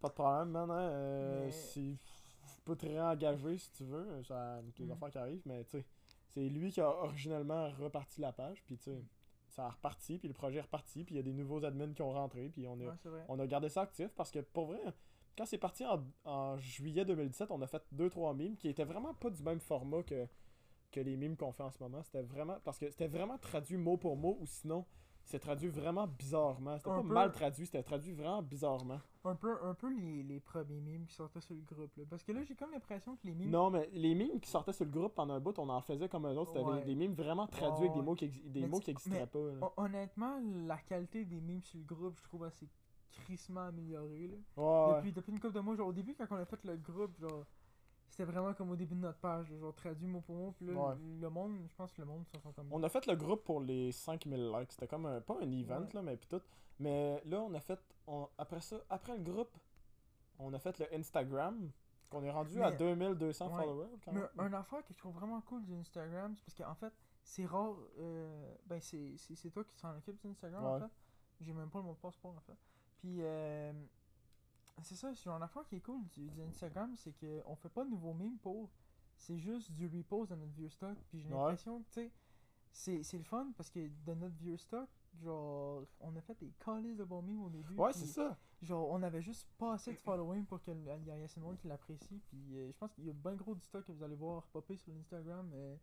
[0.00, 0.70] Pas de problème, man.
[0.70, 1.96] Hein, euh, Mais- c'est-
[2.54, 4.22] Tu peux te réengager si tu veux.
[4.24, 4.92] Ça, des Mm.
[4.92, 5.84] affaires qui arrivent, mais tu sais.
[6.38, 8.62] C'est lui qui a originellement reparti la page.
[8.64, 9.04] Puis tu sais.
[9.48, 11.92] Ça a reparti, puis le projet est reparti, puis il y a des nouveaux admins
[11.92, 13.24] qui ont rentré, puis on a, Ouais, c'est vrai.
[13.28, 14.78] on a gardé ça actif parce que pour vrai,
[15.36, 19.14] quand c'est parti en, en juillet 2017, on a fait 2-3 mimes qui étaient vraiment
[19.14, 20.28] pas du même format que,
[20.92, 22.02] que les mimes qu'on fait en ce moment.
[22.04, 22.58] C'était vraiment.
[22.62, 24.84] Parce que c'était vraiment traduit mot pour mot ou sinon
[25.28, 26.76] c'est traduit vraiment bizarrement.
[26.78, 27.08] C'était pas peu.
[27.12, 28.98] mal traduit, c'était traduit vraiment bizarrement.
[29.24, 31.94] Un peu, un peu les, les premiers mimes qui sortaient sur le groupe.
[31.96, 32.04] Là.
[32.08, 33.50] Parce que là, j'ai comme l'impression que les mimes.
[33.50, 36.08] Non, mais les mimes qui sortaient sur le groupe pendant un bout, on en faisait
[36.08, 36.52] comme un autre.
[36.52, 36.82] C'était Ouais.
[36.84, 39.38] des mimes vraiment traduits avec des mots qui, des mots qui existeraient mais- pas.
[39.66, 39.72] là.
[39.76, 42.66] Hon- Honnêtement, la qualité des mimes sur le groupe, je trouve assez
[43.10, 44.28] crissement améliorée.
[44.28, 44.62] Là.
[44.62, 44.94] Ouais.
[44.96, 47.18] Depuis, depuis une couple de mois, genre au début, quand on a fait le groupe,
[47.20, 47.44] genre.
[48.08, 50.52] C'était vraiment comme au début de notre page, genre traduit mot pour mot.
[50.52, 50.94] Puis là, Ouais.
[51.20, 52.68] le, monde, je pense que le monde se sent comme.
[52.72, 54.72] On a fait le groupe pour les 5000 likes.
[54.72, 55.88] C'était comme un, pas un event, Ouais.
[55.92, 56.40] là, mais puis tout.
[56.80, 57.78] Mais là, on a fait.
[58.06, 59.54] on- après ça, après le groupe,
[60.38, 61.70] on a fait le Instagram.
[62.10, 63.62] Qu'on est rendu à Mais- 2200 Ouais.
[63.62, 63.88] followers.
[64.02, 64.30] Quand Mais même.
[64.38, 67.74] un affaire que je trouve vraiment cool d'Instagram, c'est parce qu'en fait, c'est rare.
[67.98, 70.90] euh, ben, c'est c'est- c'est toi qui s'en occupe d'Instagram, en fait.
[71.42, 72.56] J'ai même pas le mot de passeport, en fait.
[72.96, 73.72] Puis, euh,
[74.82, 77.84] c'est ça, c'est un affaire qui est cool du, du Instagram, c'est qu'on fait pas
[77.84, 78.70] de nouveaux memes pour.
[79.16, 80.96] C'est juste du repost de notre vieux stock.
[81.08, 82.12] Puis j'ai l'impression que, tu sais,
[82.70, 86.52] c'est c'est le fun parce que de notre vieux stock, genre, on a fait des
[86.64, 87.74] calices de bons memes au début.
[87.74, 88.38] Ouais, c'est ça.
[88.62, 91.56] Genre, on avait juste pas assez de following pour qu'il y ait assez de monde
[91.58, 92.20] qui l'apprécie.
[92.28, 94.46] Puis euh, je pense qu'il y a bien gros du stock que vous allez voir
[94.48, 95.50] popper sur l'Instagram.
[95.54, 95.76] euh,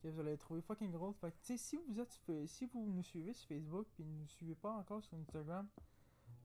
[0.00, 1.12] que vous allez trouver fucking gros.
[1.12, 4.10] Fait que, tu sais, si vous êtes si vous nous suivez sur Facebook puis ne
[4.20, 5.68] nous suivez pas encore sur Instagram,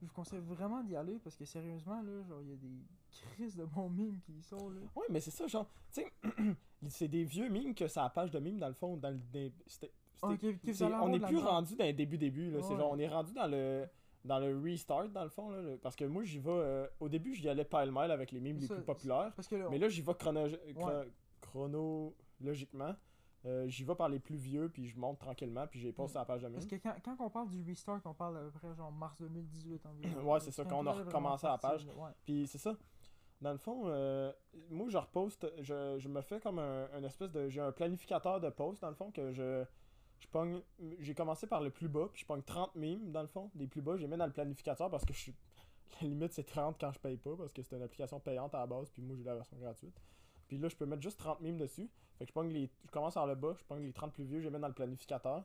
[0.02, 2.78] je vous conseille vraiment d'y aller parce que sérieusement, là, genre, il y a des
[3.34, 4.80] crises de bons mimes qui y sont, là.
[4.96, 5.68] Ouais, mais c'est ça, genre.
[5.92, 6.12] Tu sais,
[6.90, 8.98] c'est des vieux mimes que ça a page de mimes dans le fond.
[8.98, 9.20] Dans le,
[9.66, 9.92] c'était-
[10.24, 10.30] on
[10.96, 12.62] avoir est de la plus rendu dans les début début là.
[12.62, 12.78] C'est Ouais.
[12.80, 13.88] genre on est rendu dans le
[14.26, 17.08] dans le restart dans le fond là, le- parce que moi j'y vais euh, au
[17.08, 19.32] début j'y allais pile mile avec les mimes les plus populaires.
[19.36, 21.08] Parce que là, Mais là, j'y vais chrono- Ouais.
[21.42, 22.96] chronologiquement.
[23.48, 26.08] Euh, j'y vais par les plus vieux, puis je monte tranquillement, puis j'ai pas Mm.
[26.10, 28.42] sur la page de parce que quand, quand on parle du restart, on parle à
[28.42, 30.22] peu près genre mars 2018 environ.
[30.34, 31.86] Ouais, c'est ça, quand on a recommencé à la page.
[31.86, 32.12] ouais.
[32.26, 32.76] Puis c'est ça.
[33.40, 34.34] Dans le fond, euh,
[34.72, 37.48] moi, je reposte, je, je me fais comme un, un espèce de...
[37.50, 39.64] J'ai un planificateur de posts, dans le fond, que je...
[40.20, 40.60] Je pogne...
[41.00, 43.52] J'ai commencé par le plus bas, puis je pogne 30 mimes, dans le fond.
[43.54, 45.36] Les plus bas, je les mets dans le planificateur, parce que je suis...
[46.02, 48.60] La limite, c'est 30 quand je paye pas, parce que c'est une application payante à
[48.60, 50.02] la base, puis moi, j'ai la version gratuite.
[50.48, 51.90] Puis là, je peux mettre juste 30 mimes dessus.
[52.18, 52.70] Fait que je pogne les...
[52.86, 54.68] Je commence par le bas, je pogne les 30 plus vieux, je les mets dans
[54.68, 55.44] le planificateur.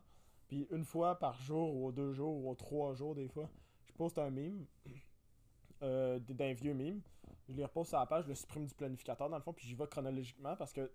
[0.49, 3.49] Puis une fois par jour, ou deux jours, ou trois jours, des fois,
[3.85, 4.67] je poste un mime,
[5.83, 7.01] euh, d'un vieux mime.
[7.49, 9.67] Je les repose sur la page, je le supprime du planificateur dans le fond, puis
[9.67, 10.91] j'y vais chronologiquement parce que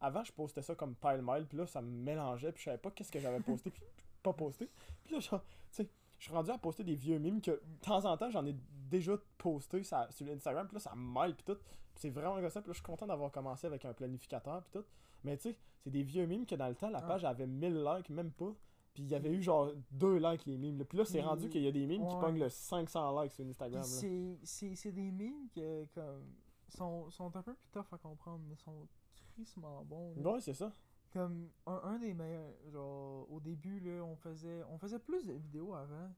[0.00, 2.78] avant je postais ça comme pile mile, puis là ça me mélangeait, puis je savais
[2.78, 3.82] pas qu'est-ce que j'avais posté, puis
[4.22, 4.70] pas posté.
[5.04, 7.80] Puis là, genre, tu sais, je suis rendu à poster des vieux mimes que de
[7.80, 8.54] temps en temps j'en ai
[8.90, 11.58] déjà posté sur, sur l'Instagram, puis là ça me mêle, puis tout.
[11.98, 14.70] C'est vraiment comme ça, puis là je suis content d'avoir commencé avec un planificateur, puis
[14.80, 14.84] tout.
[15.24, 17.06] Mais tu sais, c'est des vieux mimes que dans le temps la Ah.
[17.06, 18.54] page avait 1000 likes, même pas.
[18.94, 20.78] Puis il y avait eu genre deux likes les mimes.
[20.78, 20.84] là.
[20.84, 23.44] Puis là, c'est rendu qu'il y a des mimes qui pognent le 500 likes sur
[23.44, 23.82] Instagram.
[23.82, 26.34] C'est- des mimes que comme
[26.68, 28.86] sont, sont un peu plus tough à comprendre, mais sont
[29.34, 30.14] crissement bons.
[30.16, 30.32] là.
[30.32, 30.72] Ouais, c'est ça.
[31.12, 35.32] Comme un, un des meilleurs, genre au début là, on faisait on faisait plus de
[35.32, 36.12] vidéos avant.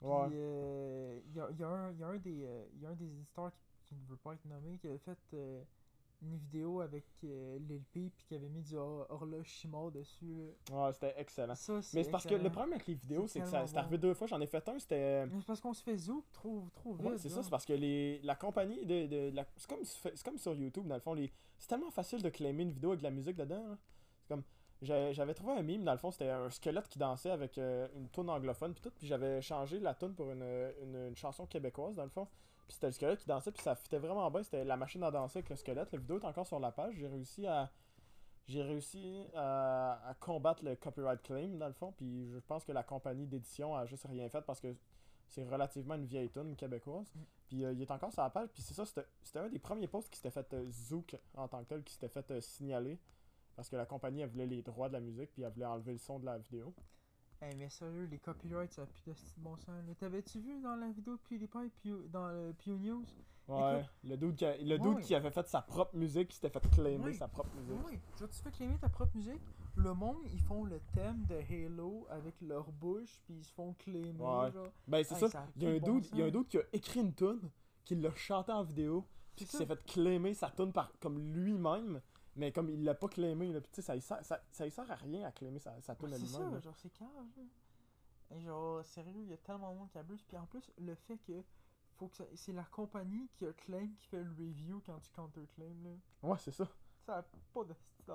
[0.00, 0.28] Puis Ouais.
[0.32, 1.68] euh, il y, a, il y a
[2.24, 4.78] il euh, il y a un des éditeurs qui, qui ne veut pas être nommé
[4.78, 5.62] qui avait fait euh,
[6.22, 10.50] une vidéo avec euh, Lil Peep puis qui avait mis du hor- horloge Shimor dessus.
[10.72, 11.54] Ouais, c'était excellent.
[11.56, 13.78] Ça, Mais c'est parce que le problème avec les vidéos, C'est que ça c'est bon.
[13.80, 14.26] arrivé deux fois.
[14.28, 15.26] J'en ai fait un, c'était.
[15.26, 17.06] Mais c'est parce qu'on se fait zoom trop trop vite.
[17.06, 19.06] Ouais, c'est ça, c'est parce que les, la compagnie de.
[19.06, 19.68] de la- c'est
[20.24, 21.14] comme, sur YouTube, dans le fond.
[21.14, 23.66] Les, c'est tellement facile de claimer une vidéo avec de la musique dedans.
[23.68, 23.78] là.
[24.22, 24.42] C'est comme.
[24.82, 27.88] j'ai- J'avais trouvé un meme, dans le fond, c'était un squelette qui dansait avec euh,
[27.96, 28.90] une tune anglophone, puis tout.
[28.90, 30.42] Puis j'avais changé la tune pour une,
[30.82, 32.28] une, une chanson québécoise, dans le fond.
[32.70, 34.44] Puis c'était le squelette qui dansait, puis ça fitait vraiment bien.
[34.44, 35.90] C'était la machine à danser avec le squelette.
[35.90, 36.94] La vidéo est encore sur la page.
[36.94, 37.68] J'ai réussi à.
[38.46, 41.92] J'ai réussi à, combattre le copyright claim, dans le fond.
[41.96, 44.72] Puis je pense que la compagnie d'édition a juste rien fait parce que
[45.26, 47.12] c'est relativement une vieille tune québécoise.
[47.48, 48.50] Puis euh, il est encore sur la page.
[48.54, 51.48] Puis c'est ça, c'était c'était un des premiers posts qui s'était fait euh, Zouk en
[51.48, 53.00] tant que tel, qui s'était fait euh, signaler.
[53.56, 55.92] Parce que la compagnie, elle voulait les droits de la musique, puis elle voulait enlever
[55.92, 56.72] le son de la vidéo.
[57.42, 59.74] Hey, mais sérieux, les copyrights, ça pue de bon sens.
[59.98, 63.04] T'avais-tu vu dans la vidéo de PewDiePie, Pew- dans le Pew News?
[63.48, 65.02] Ouais, le dude, qui, a- le dude Ouais.
[65.02, 67.80] qui avait fait sa propre musique, qui s'était fait claimer sa propre musique.
[67.86, 69.40] Oui, genre tu fais claimer ta propre musique?
[69.74, 73.72] Le monde, ils font le thème de Halo avec leur bouche, puis ils se font
[73.74, 74.12] claimer.
[74.22, 74.52] Ouais.
[74.52, 74.68] Genre.
[74.86, 76.46] Ben c'est Hey, ça, il y a un bon dude, il y a un dude
[76.46, 77.50] qui a écrit une tune,
[77.84, 82.02] qui l'a chanté en vidéo, puis qui s'est fait claimer sa tune par comme lui-même,
[82.36, 84.90] mais comme il l'a pas claimé, là, puis tu sais, ça, ça, ça y sert
[84.90, 86.60] à rien à claimer sa, sa à c'est ça, là.
[86.60, 87.06] genre c'est là.
[88.32, 90.22] Et genre, sérieux, il y a tellement de monde qui abuse.
[90.22, 91.42] Puis en plus, le fait que
[91.96, 95.10] faut que ça- c'est la compagnie qui a claim qui fait le review quand tu
[95.10, 95.82] counter-claim.
[95.84, 96.28] là.
[96.28, 96.66] Ouais, c'est ça.
[97.06, 98.14] Ça a pas de style.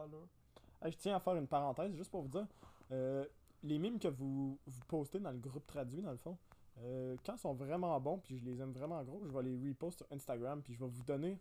[0.82, 2.48] Hey, je tiens à faire une parenthèse juste pour vous dire,
[2.92, 3.26] euh,
[3.64, 6.38] les mimes que vous, vous postez dans le groupe traduit, dans le fond,
[6.80, 9.70] euh, quand ils sont vraiment bons, puis je les aime vraiment gros, je vais les
[9.70, 11.40] repost sur Instagram, puis je vais vous donner.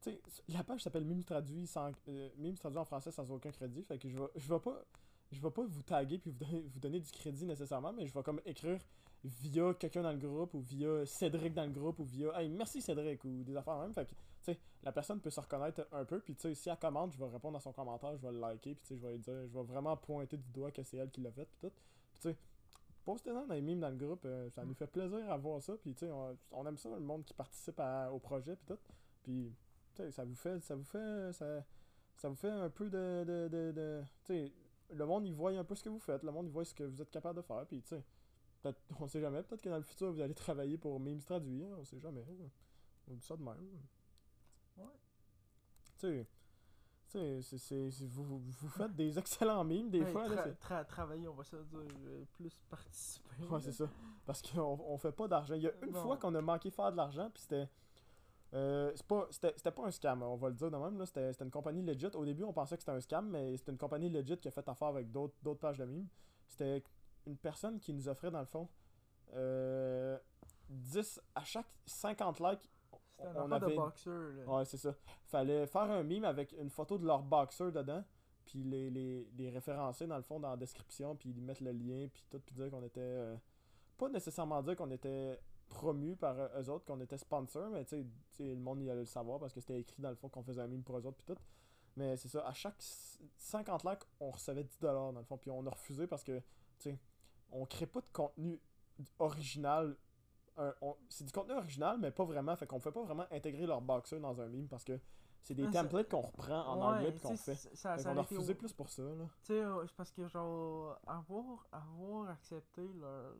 [0.00, 3.82] Tu sais, la page s'appelle Mimes traduit, sans, euh, traduit en français sans aucun crédit,
[3.82, 4.84] fait que je vais, je vais pas.
[5.32, 8.12] Je vais pas vous taguer puis vous donner, vous donner du crédit nécessairement, mais je
[8.12, 8.80] vais comme écrire
[9.22, 12.80] via quelqu'un dans le groupe ou via Cédric dans le groupe ou via Hey merci
[12.80, 13.92] Cédric ou des affaires même.
[13.92, 16.68] Fait que tu sais, la personne peut se reconnaître un peu, puis tu sais, si
[16.70, 18.96] elle commente, je vais répondre à son commentaire, je vais le liker, puis tu sais,
[18.96, 21.30] je vais lui dire, je vais vraiment pointer du doigt que c'est elle qui l'a
[21.30, 21.74] fait, puis tout.
[22.12, 22.36] Puis tu sais,
[23.04, 25.74] postez-en dans les mimes dans le groupe, euh, ça nous fait plaisir à voir ça,
[25.76, 26.12] puis tu sais,
[26.50, 28.80] on, aime ça, le monde qui participe au projet, puis tout.
[29.22, 29.54] Puis,
[30.10, 31.64] ça vous fait, ça vous fait, ça,
[32.16, 34.52] ça vous fait un peu de, de, de, de- tu sais,
[34.92, 36.74] le monde, il voit un peu ce que vous faites, le monde, il voit ce
[36.74, 38.04] que vous êtes capable de faire, puis tu sais,
[39.00, 41.76] on sait jamais, peut-être que dans le futur, vous allez travailler pour Memes Traduit, hein,
[41.78, 42.24] on sait jamais.
[43.08, 43.56] On dit ça de même.
[44.76, 44.84] Ouais.
[45.98, 46.26] Tu
[47.06, 50.62] sais, c'est- vous, vous- faites des excellents mimes, des Ouais, fois, là, tra- c'est...
[50.62, 53.44] tra- travailler, on va se dire, euh, plus participer.
[53.50, 53.88] Ouais, c'est ça.
[54.24, 55.54] Parce qu'on on fait pas d'argent.
[55.54, 56.02] Il y a une Non.
[56.02, 57.68] fois qu'on a manqué faire de l'argent, puis c'était.
[58.54, 60.98] Euh, c'est pas, c'était, pas un scam, on va le dire de même.
[60.98, 61.06] Là.
[61.06, 62.06] C'était, une compagnie legit.
[62.14, 64.50] Au début, on pensait que c'était un scam, mais c'était une compagnie legit qui a
[64.50, 66.08] fait affaire avec d'autres, d'autres pages de mimes.
[66.48, 66.82] C'était
[67.26, 68.68] une personne qui nous offrait, dans le fond,
[69.34, 70.18] euh,
[70.68, 72.70] 10 à chaque 50 likes.
[73.16, 74.44] C'était un on avait- de boxeur, là.
[74.56, 74.94] Ouais, c'est ça.
[75.26, 78.02] Fallait faire un mime avec une photo de leur boxer dedans,
[78.46, 82.08] puis les, les, les référencer dans le fond dans la description, puis mettre le lien,
[82.12, 83.00] puis tout, puis dire qu'on était.
[83.00, 83.36] euh,
[83.98, 85.38] pas nécessairement dire qu'on était
[85.70, 89.00] promu par euh, eux autres, qu'on était sponsor, mais tu sais, le monde il allait
[89.00, 91.06] le savoir parce que c'était écrit dans le fond qu'on faisait un mime pour eux
[91.06, 91.40] autres, puis tout.
[91.96, 95.50] Mais c'est ça, à chaque c- 50 likes, on recevait 10$ dans le fond, puis
[95.50, 96.44] on a refusé parce que, tu
[96.90, 96.98] sais,
[97.50, 98.60] on crée pas de contenu
[99.18, 99.96] original
[100.82, 102.54] on- c'est du contenu original, mais pas vraiment.
[102.54, 105.00] Fait qu'on fait pas vraiment intégrer leur boxer dans un meme parce que
[105.42, 107.54] c'est des Ah, templates qu'on reprend en Ouais, anglais puis qu'on fait.
[107.54, 109.24] ça- Ça, Fait ça qu'on a refusé au- plus pour ça, là.
[109.42, 113.34] Tu sais, c'est parce que genre, avoir, avoir accepté leur,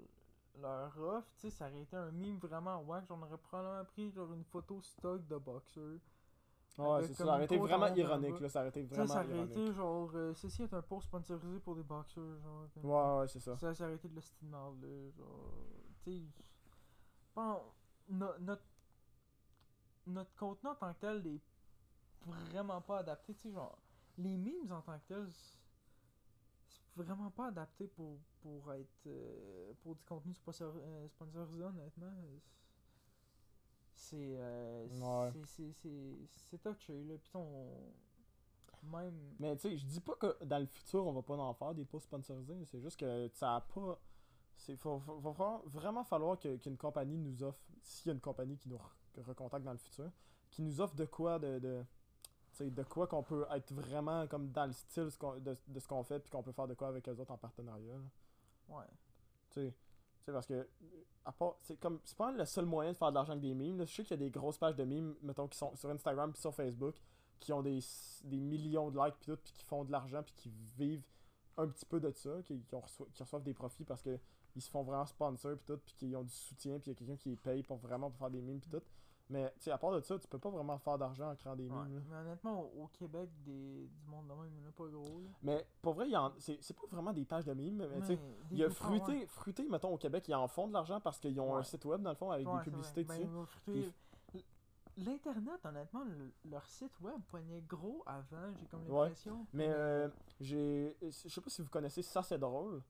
[0.60, 3.04] leur offre, tu sais, ça aurait été un meme vraiment wack.
[3.08, 6.00] J'en aurais probablement pris genre une photo stock de boxer.
[6.78, 7.24] Ouais, c'est ça.
[7.24, 8.48] Ça aurait été vraiment ironique, là.
[8.48, 9.50] Ça aurait été vraiment ça aurait ironique.
[9.50, 12.66] été genre, euh, ceci est un post sponsorisé pour des boxeurs, genre.
[12.74, 13.56] comme- Ouais, ouais, c'est ça.
[13.58, 14.70] Ça, ça aurait été de la style là,
[15.16, 15.66] genre.
[16.04, 16.26] Tu sais,
[17.34, 17.60] bon,
[18.08, 18.62] no- notre,
[20.06, 21.40] notre contenu en tant que tel est
[22.26, 23.78] vraiment pas adapté, tu sais, genre,
[24.18, 25.59] les memes en tant que tel, c'est c'est
[27.02, 32.12] vraiment pas adapté pour, pour être, euh, pour du contenu sponsor, euh, sponsorisé, honnêtement.
[33.94, 35.32] C'est, euh, Ouais.
[35.46, 36.18] c'est, c'est, c'est,
[36.50, 37.92] c'est touché, là, on,
[38.82, 39.34] même...
[39.38, 41.74] Mais tu sais, je dis pas que dans le futur, on va pas en faire
[41.74, 42.64] des posts sponsorisés.
[42.64, 44.00] C'est juste que ça a pas.
[44.56, 48.76] C'est va vraiment falloir qu'une compagnie nous offre, s'il y a une compagnie qui nous
[48.76, 50.10] re- recontacte dans le futur,
[50.50, 51.58] qui nous offre de quoi de.
[51.58, 51.84] de
[52.68, 55.08] de quoi qu'on peut être vraiment comme dans le style
[55.40, 57.38] de, de ce qu'on fait, puis qu'on peut faire de quoi avec eux autres en
[57.38, 57.94] partenariat.
[57.94, 58.76] là.
[58.76, 58.84] Ouais.
[59.50, 59.74] Tu sais,
[60.32, 60.68] parce que,
[61.24, 63.54] à part, c'est comme, c'est pas le seul moyen de faire de l'argent avec des
[63.54, 63.78] memes.
[63.78, 63.84] là.
[63.84, 66.32] Je sais qu'il y a des grosses pages de memes, mettons, qui sont sur Instagram
[66.32, 66.96] puis sur Facebook,
[67.40, 67.80] qui ont des,
[68.24, 71.04] des millions de likes puis tout, puis qui font de l'argent puis qui vivent
[71.56, 74.18] un petit peu de ça, qui, qui, ont reço- qui reçoivent des profits parce que
[74.56, 76.96] ils se font vraiment sponsor puis tout, puis qu'ils ont du soutien, puis il y
[76.96, 78.82] a quelqu'un qui les paye pour vraiment pour faire des memes puis tout.
[79.30, 81.76] Mais, à part de ça, tu peux pas vraiment faire d'argent en créant des Ouais.
[81.76, 82.00] là.
[82.10, 84.86] Mais honnêtement, au, au Québec, des, du monde de même, il n'y en a pas
[84.88, 85.20] gros.
[85.20, 85.28] Là.
[85.42, 86.06] Mais, pour vrai,
[86.38, 89.20] c'est pas vraiment des pages de memes, mais, tu sais, des Il y a Fruité,
[89.20, 89.26] ouais.
[89.26, 92.02] Fruité, mettons, au Québec, ils en font de l'argent parce qu'ils ont un site web,
[92.02, 93.24] dans le fond, avec des publicités dessus.
[93.24, 93.92] Ben, Fruité-
[94.96, 99.46] L'Internet, honnêtement, le- leur site web poignait gros avant, j'ai comme l'impression.
[99.52, 100.08] Mais euh,
[100.40, 100.94] j'ai.
[101.00, 102.82] Je sais pas si vous connaissez Ça c'est drôle.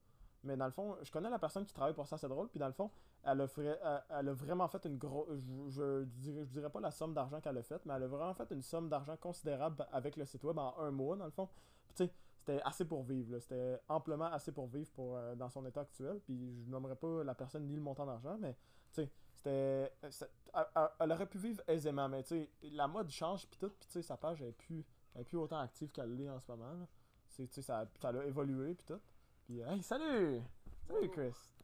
[0.42, 2.48] Mais dans le fond, je connais la personne qui travaille pour Ça c'est drôle.
[2.48, 2.90] Puis dans le fond,
[3.24, 5.28] elle a, fait- elle, elle a vraiment fait une grosse.
[5.68, 8.08] Je, je, dirais, je dirais pas la somme d'argent qu'elle a faite, mais elle a
[8.08, 11.30] vraiment fait une somme d'argent considérable avec le site web en un mois, dans le
[11.30, 11.48] fond.
[11.94, 13.32] Tu sais, c'était assez pour vivre.
[13.32, 13.40] là.
[13.40, 16.20] C'était amplement assez pour vivre pour, euh, dans son état actuel.
[16.24, 18.54] Puis je nommerai pas la personne ni le montant d'argent, mais
[18.92, 19.92] tu sais, c'était.
[20.98, 23.70] Elle, aurait pu vivre aisément, mais tu sais, la mode change, puis tout.
[23.70, 26.28] Puis tu sais, sa page elle est plus, elle est plus autant active qu'elle l'est
[26.30, 26.88] en ce moment.
[27.36, 29.00] tu sais, ça, ça a évolué, puis tout.
[29.44, 30.42] Puis, hey, salut!
[30.86, 31.59] Salut, Chris!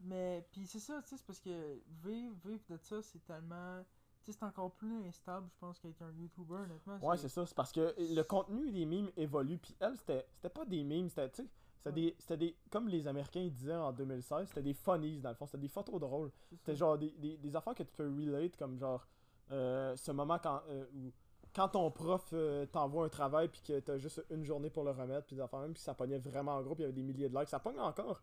[0.00, 3.82] Mais, puis c'est ça, tu sais, c'est parce que vivre, vivre de ça, c'est tellement.
[4.24, 6.98] Tu sais, c'est encore plus instable, je pense, qu'être un YouTuber, honnêtement.
[7.02, 7.46] Ouais, c'est ça.
[7.46, 9.58] C'est parce que le contenu des mimes évolue.
[9.58, 11.48] Puis elle, c'était pas des mimes, c'était, tu sais,
[11.84, 12.36] c'était Ouais.
[12.36, 12.56] des.
[12.70, 15.46] Comme les Américains disaient en 2016, c'était des funnies, dans le fond.
[15.46, 16.32] C'était des photos drôles.
[16.50, 19.06] C'était genre des, des, des affaires que tu peux relate, comme genre.
[19.52, 20.62] euh, ce moment quand.
[20.68, 21.12] euh, où
[21.54, 24.90] quand ton prof euh, t'envoie un travail puis que t'as juste une journée pour le
[24.90, 26.92] remettre puis des affaires même puis ça pognait vraiment en gros puis il y avait
[26.92, 28.22] des milliers de likes ça pogne encore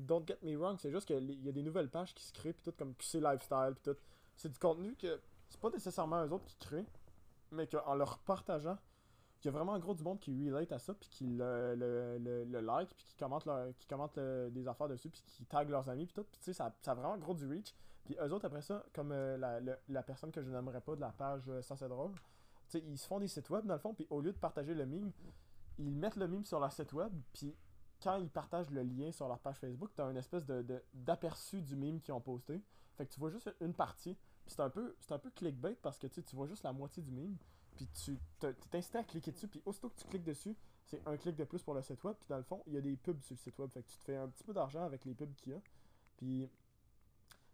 [0.00, 2.52] don't get me wrong c'est juste qu'il y a des nouvelles pages qui se créent
[2.52, 3.98] puis tout comme QC lifestyle puis tout.
[4.36, 6.86] C'est du contenu que c'est pas nécessairement eux autres qui créent
[7.52, 8.78] mais qu'en leur partageant
[9.42, 11.74] il y a vraiment en gros du monde qui relate à ça puis qui le,
[11.74, 16.04] le, like puis qui commente qui commente des affaires dessus puis qui tag leurs amis
[16.04, 16.24] puis tout.
[16.24, 17.74] Puis tu sais ça, ça a vraiment gros du reach.
[18.04, 21.10] Puis eux autres après ça comme euh, la personne que je n'aimerais pas de la
[21.10, 22.12] page euh, ça c'est drôle.
[22.68, 24.38] Tu sais, ils se font des sites web dans le fond, puis au lieu de
[24.38, 25.10] partager le meme,
[25.78, 27.56] ils mettent le meme sur leur site web, puis
[28.02, 31.76] quand ils partagent le lien sur leur page Facebook, t'as une espèce de, d'aperçu du
[31.76, 32.62] meme qu'ils ont posté.
[32.96, 36.06] Fait que tu vois juste une partie, puis c'est un peu un clickbait parce que
[36.06, 37.36] tu tu vois juste la moitié du meme,
[37.76, 41.06] puis tu t'es t'es incité à cliquer dessus, puis aussitôt que tu cliques dessus, c'est
[41.06, 42.80] un clic de plus pour le site web, puis dans le fond, il y a
[42.80, 44.82] des pubs sur le site web, fait que tu te fais un petit peu d'argent
[44.84, 45.60] avec les pubs qu'il y a.
[46.16, 46.50] Puis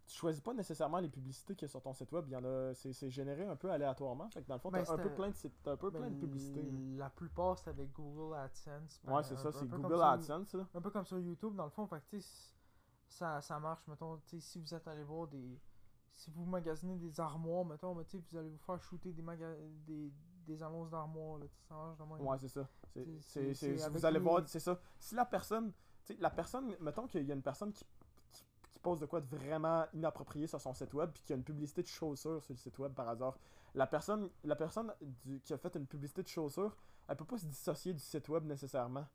[0.07, 2.43] tu choisis pas nécessairement les publicités y a sur ton site web, il y en
[2.45, 5.13] a c'est généré un peu aléatoirement, fait que dans le fond, Ben, t'as un peu
[5.13, 6.61] plein de sites, un peu Ben, plein de publicités.
[6.63, 6.71] là.
[7.05, 9.01] La plupart, c'est avec Google AdSense.
[9.03, 10.55] ben, Ouais, c'est ça, c'est Google AdSense.
[10.73, 11.85] Un peu comme sur YouTube, dans le fond.
[11.87, 12.17] Fait que,
[13.07, 15.59] ça, ça marche, mettons, si vous êtes allé voir des.
[16.13, 19.53] Si vous magasinez des armoires, mettons, sais, vous allez vous faire shooter des, maga...
[19.85, 20.11] des,
[20.47, 21.39] des annonces d'armoires.
[22.19, 22.67] Ouais, c'est ça.
[23.21, 24.79] C'est, vous allez le- voir, c'est ça.
[24.97, 25.71] Si la personne,
[26.19, 27.85] la personne, mettons qu'il y a une personne qui,
[28.77, 31.33] qui, qui pose de quoi de vraiment inapproprié sur son site web, puis qu'il y
[31.33, 33.37] a une publicité de chaussures sur le site web par hasard.
[33.73, 36.75] La personne, la personne du- qui a fait une publicité de chaussures,
[37.07, 39.05] elle peut pas se dissocier du site web nécessairement.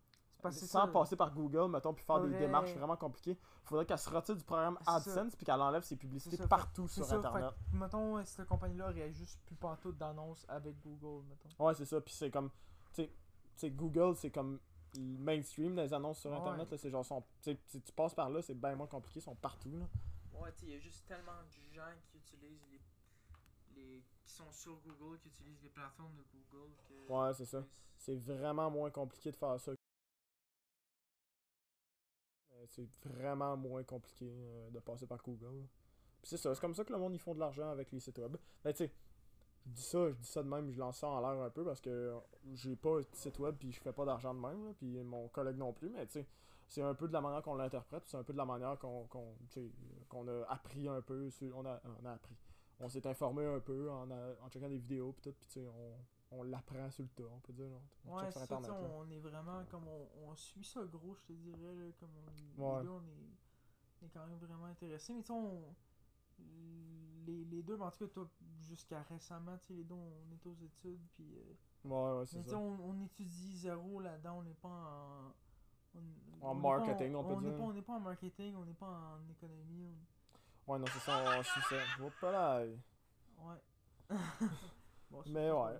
[0.40, 0.88] Parce Sans ça.
[0.88, 3.38] passer par Google, mettons, puis faire des démarches vraiment compliquées.
[3.62, 4.76] Faudrait qu'elle se retire du programme.
[4.86, 7.50] AdSense, puis qu'elle enlève ses publicités ça, partout sur ça, Internet.
[7.70, 11.64] fait mettons, euh, cette compagnie-là aurait juste plus pantoute d'annonces avec Google, mettons.
[11.64, 12.00] Ouais, c'est ça.
[12.00, 12.50] Puis c'est comme.
[12.92, 13.08] Tu
[13.54, 14.58] sais- Google, c'est comme
[14.98, 16.36] mainstream des annonces sur Ouais.
[16.38, 16.70] Internet.
[16.70, 17.04] Là, c'est genre.
[17.04, 19.18] Sont, tu sais, si tu passes par là, c'est bien moins compliqué.
[19.20, 19.76] Ils sont partout.
[19.76, 19.86] Là.
[20.40, 22.80] Ouais, tu sais, il y a juste tellement de gens qui utilisent les,
[23.74, 24.04] les.
[24.24, 26.72] qui sont sur Google, qui utilisent les plateformes de Google.
[26.88, 27.64] Que, Ouais, c'est ça.
[27.96, 29.72] C'est vraiment moins compliqué de faire ça.
[32.52, 35.66] Euh, C'est vraiment moins compliqué euh, de passer par Google.
[36.20, 38.00] Puis c'est ça, c'est comme ça que le monde ils font de l'argent avec les
[38.00, 38.36] sites web.
[38.62, 38.92] Ben tu sais,
[39.66, 41.64] je dis ça, je dis ça de même, je lance ça en l'air un peu
[41.64, 42.14] parce que
[42.54, 45.28] j'ai pas un site web puis je fais pas d'argent de même, là, puis mon
[45.28, 46.26] collègue non plus, mais tu sais,
[46.68, 49.06] c'est un peu de la manière qu'on l'interprète, c'est un peu de la manière qu'on
[50.28, 52.36] a appris un peu, sur, on, a, on a appris.
[52.80, 55.52] On s'est informé un peu en, a- en checkant des vidéos puis tout, puis tu
[55.60, 57.66] sais, on, on l'apprend sur le tas, on peut dire.
[58.08, 61.32] On, Ouais, sur Internet, on est vraiment comme on, on suit ça gros, je te
[61.34, 62.08] dirais, là, comme
[62.58, 62.78] on, Ouais.
[62.78, 63.28] les deux, on est,
[64.02, 65.12] on est quand même vraiment intéressés.
[65.12, 65.62] Mais tu sais, on,
[67.26, 68.28] les, les deux, en tout cas, toi,
[68.68, 71.36] jusqu'à récemment, tu sais, les deux, on est aux études, puis...
[71.36, 72.56] euh, Ouais, ouais, c'est ça.
[72.58, 75.98] on, on étudie zéro là-dedans, on n'est pas en...
[75.98, 77.56] on- En on n'est pas marketing, on peut dire.
[77.56, 78.86] pas- on n'est pas en marketing, on n'est pas
[79.18, 79.86] en économie.
[79.86, 81.76] on- Ouais, non, c'est ça, on suit ça.
[82.04, 82.62] Hop là.
[83.38, 83.56] Ouais.
[85.10, 85.78] Bon, Mais ouais.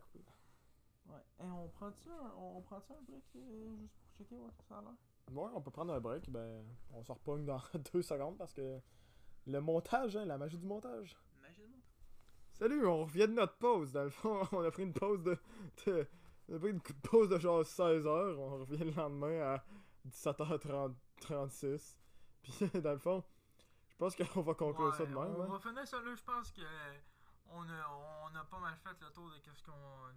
[1.06, 1.18] Ouais.
[1.40, 4.82] Et on prend-tu un, on prend-tu un break euh, juste pour checker que ça a
[4.82, 4.90] l'air?
[5.32, 6.62] Ouais, on peut prendre un break, ben,
[6.92, 7.60] on se repogne dans
[7.94, 8.78] deux secondes parce que
[9.46, 11.16] le montage, hein, la magie du montage.
[11.38, 11.80] Imagine-moi.
[12.52, 13.92] Salut, on revient de notre pause.
[13.92, 15.36] Dans le fond, on a pris une pause de,
[15.86, 16.06] de,
[16.48, 18.36] On a pris une pause de genre 16h.
[18.36, 19.64] On revient le lendemain à
[20.08, 21.96] 17h36.
[22.42, 22.52] Puis
[22.82, 23.22] dans le fond,
[23.88, 25.36] je pense qu'on va conclure ça de Ouais, même.
[25.36, 25.46] On hein.
[25.46, 26.62] va finir ça là, je pense que
[27.54, 29.72] on a, on a pas mal fait le tour de qu'est-ce qu'on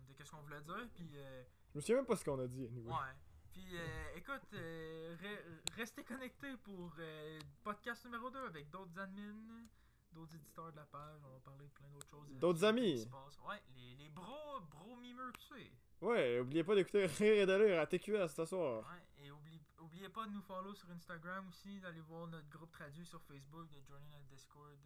[0.07, 2.47] de qu'est-ce qu'on voulait dire puis euh, Je me souviens même pas ce qu'on a
[2.47, 2.89] dit, anyway.
[2.91, 3.15] ouais.
[3.55, 9.63] Puis euh, écoute, euh, re- restez connectés pour euh, podcast numéro 2 avec d'autres admins,
[10.11, 12.27] d'autres éditeurs de la page, on va parler de plein d'autres choses.
[12.35, 12.99] euh, D'autres amis.
[12.99, 13.39] se.
[13.47, 15.71] Ouais, les, les bros, bros mimeux que c'est.
[16.01, 18.83] Ouais, oubliez pas d'écouter Rire et de lire à TQS ce soir.
[18.89, 22.71] Ouais, et oublie, oubliez pas de nous follow sur Instagram aussi, d'aller voir notre groupe
[22.73, 24.77] traduit sur Facebook, de joiner notre Discord,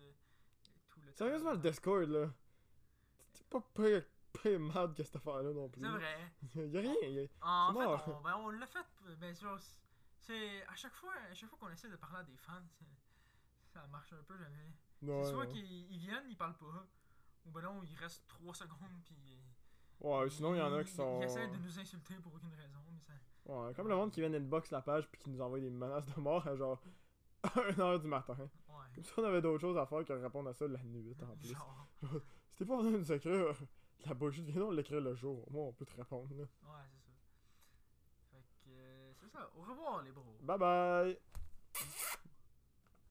[0.91, 1.57] tout le Sérieusement, le.
[1.57, 2.29] Discord là.
[3.33, 5.81] C'est pas pire, pire mad que cette affaire-là non plus.
[5.81, 6.33] C'est vrai.
[6.71, 6.93] Y'a rien.
[7.01, 8.03] y a- En C'est fait, mort.
[8.07, 8.85] on, ben, on l'a fait,
[9.19, 9.57] ben, genre,
[10.19, 12.53] c'est à chaque fois, à chaque fois qu'on essaie de parler à des fans,
[13.73, 14.73] ça marche un peu jamais.
[15.01, 15.47] Ouais, c'est soit ouais.
[15.47, 16.85] qu'ils ils viennent, ils parlent pas,
[17.45, 19.15] ou ben non, ils restent 3 secondes puis
[20.01, 21.19] Ouais, sinon, il y en a ils- qui sont.
[21.21, 23.13] Ils essaient de nous insulter pour aucune raison, mais ça.
[23.45, 26.05] Ouais, comme le monde qui vient d'inbox la page puis qui nous envoie des menaces
[26.05, 26.81] de mort à genre
[27.43, 28.37] 1h du matin.
[28.37, 28.75] Ouais.
[28.95, 31.35] Comme ça, on avait d'autres choses à faire que répondre à ça la nuit en
[31.37, 31.49] plus.
[31.49, 33.55] Genre, Si t'es pas venu nous écrire
[34.05, 35.47] la bullshit, viens donc l'écrire le jour.
[35.47, 36.29] Au moins, on peut te répondre.
[36.35, 36.43] là.
[36.43, 36.47] ouais,
[36.91, 37.11] c'est ça.
[38.31, 39.49] Fait que, euh, c'est ça.
[39.55, 40.37] Au revoir, les bros.
[40.41, 41.19] Bye bye!